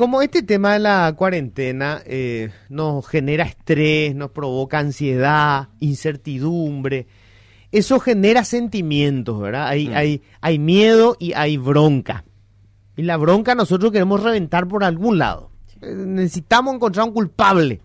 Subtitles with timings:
[0.00, 7.06] como este tema de la cuarentena eh, nos genera estrés, nos provoca ansiedad, incertidumbre,
[7.70, 9.66] eso genera sentimientos, ¿verdad?
[9.68, 9.94] Hay, Mm.
[9.94, 12.24] hay, hay miedo y hay bronca.
[12.96, 15.50] Y la bronca nosotros queremos reventar por algún lado.
[15.82, 17.82] Eh, necesitamos encontrar un culpable.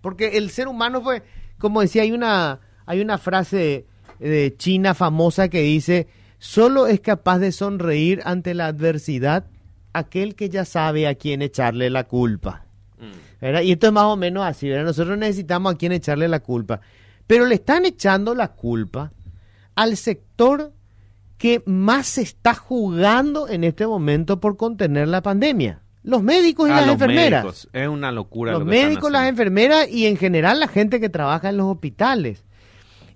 [0.00, 1.24] Porque el ser humano fue,
[1.58, 3.84] como decía, hay una, hay una frase
[4.20, 6.06] de China famosa que dice,
[6.38, 9.46] solo es capaz de sonreír ante la adversidad
[9.92, 12.64] aquel que ya sabe a quién echarle la culpa.
[13.40, 13.62] ¿verdad?
[13.62, 14.84] Y esto es más o menos así, ¿verdad?
[14.86, 16.80] Nosotros necesitamos a quién echarle la culpa.
[17.26, 19.12] Pero le están echando la culpa
[19.76, 20.72] al sector
[21.36, 25.82] que más se está jugando en este momento por contener la pandemia.
[26.02, 27.44] Los médicos y A las los enfermeras.
[27.44, 27.68] médicos.
[27.72, 28.52] Es una locura.
[28.52, 31.58] Los lo que están médicos, las enfermeras y en general la gente que trabaja en
[31.58, 32.44] los hospitales.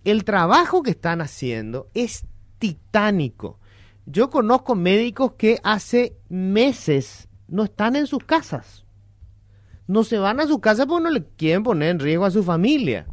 [0.04, 2.24] El trabajo que están haciendo es
[2.58, 3.58] titánico.
[4.06, 8.84] Yo conozco médicos que hace meses no están en sus casas.
[9.86, 12.42] No se van a su casa porque no le quieren poner en riesgo a su
[12.42, 13.06] familia.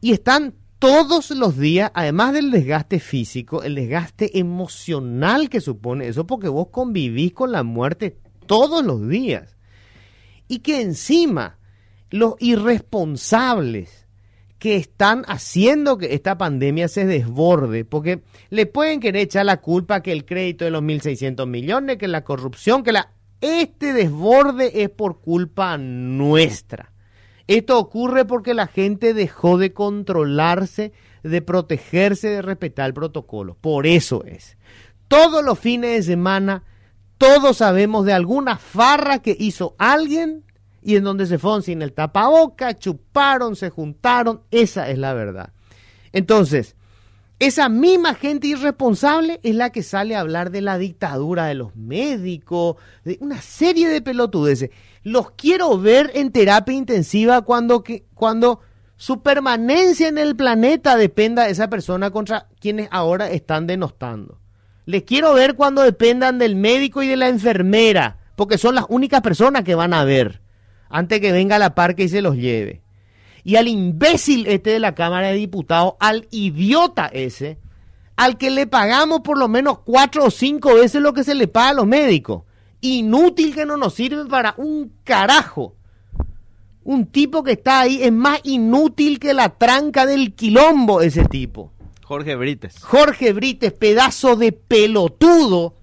[0.00, 6.26] Y están todos los días, además del desgaste físico, el desgaste emocional que supone eso,
[6.26, 9.56] porque vos convivís con la muerte todos los días
[10.48, 11.58] y que encima
[12.10, 14.01] los irresponsables
[14.62, 20.02] que están haciendo que esta pandemia se desborde, porque le pueden querer echar la culpa
[20.02, 23.10] que el crédito de los 1.600 millones, que la corrupción, que la...
[23.40, 26.92] Este desborde es por culpa nuestra.
[27.48, 30.92] Esto ocurre porque la gente dejó de controlarse,
[31.24, 33.56] de protegerse, de respetar el protocolo.
[33.60, 34.56] Por eso es.
[35.08, 36.62] Todos los fines de semana,
[37.18, 40.44] todos sabemos de alguna farra que hizo alguien
[40.82, 44.42] y en donde se fueron sin el tapaboca, chuparon, se juntaron.
[44.50, 45.52] Esa es la verdad.
[46.12, 46.76] Entonces,
[47.38, 51.74] esa misma gente irresponsable es la que sale a hablar de la dictadura de los
[51.74, 54.70] médicos, de una serie de pelotudeces.
[55.02, 58.60] Los quiero ver en terapia intensiva cuando, que, cuando
[58.96, 64.38] su permanencia en el planeta dependa de esa persona contra quienes ahora están denostando.
[64.84, 69.20] Les quiero ver cuando dependan del médico y de la enfermera, porque son las únicas
[69.20, 70.41] personas que van a ver
[70.92, 72.82] antes que venga la parque y se los lleve
[73.44, 77.58] y al imbécil este de la Cámara de Diputados, al idiota ese,
[78.16, 81.48] al que le pagamos por lo menos cuatro o cinco veces lo que se le
[81.48, 82.42] paga a los médicos.
[82.80, 85.76] Inútil que no nos sirve para un carajo.
[86.84, 91.72] Un tipo que está ahí es más inútil que la tranca del quilombo ese tipo.
[92.02, 92.82] Jorge Brites.
[92.82, 95.76] Jorge Brites, pedazo de pelotudo.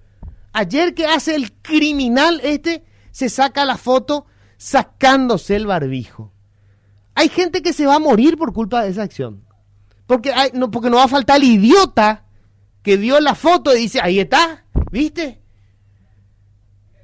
[0.52, 4.26] Ayer que hace el criminal este, se saca la foto
[4.60, 6.34] sacándose el barbijo.
[7.14, 9.42] Hay gente que se va a morir por culpa de esa acción.
[10.06, 12.26] Porque, hay, no, porque no va a faltar el idiota
[12.82, 15.40] que vio la foto y dice, ahí está, ¿viste?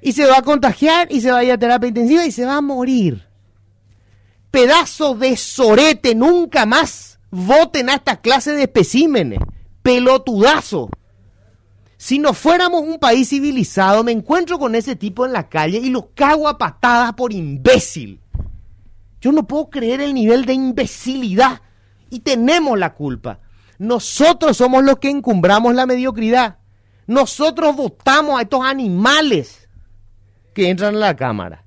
[0.03, 2.45] Y se va a contagiar y se va a ir a terapia intensiva y se
[2.45, 3.25] va a morir.
[4.51, 9.39] Pedazo de sorete, nunca más voten a esta clase de especímenes.
[9.81, 10.91] Pelotudazo.
[11.97, 15.89] Si no fuéramos un país civilizado, me encuentro con ese tipo en la calle y
[15.89, 18.21] lo cago a patadas por imbécil.
[19.19, 21.61] Yo no puedo creer el nivel de imbecilidad
[22.11, 23.39] y tenemos la culpa.
[23.79, 26.59] Nosotros somos los que encumbramos la mediocridad.
[27.07, 29.67] Nosotros votamos a estos animales
[30.53, 31.66] que entran a la Cámara.